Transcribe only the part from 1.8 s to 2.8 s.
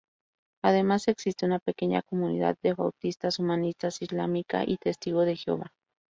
comunidad de